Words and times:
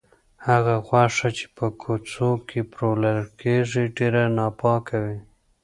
هغه 0.47 0.75
غوښه 0.87 1.29
چې 1.37 1.45
په 1.57 1.65
کوڅو 1.81 2.29
کې 2.47 2.59
پلورل 2.71 3.19
کیږي، 3.41 3.83
ډېره 3.97 4.23
ناپاکه 4.37 4.97
وي. 5.03 5.19